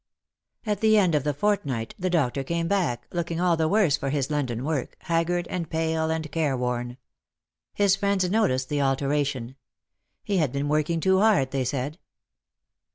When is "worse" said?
3.67-3.97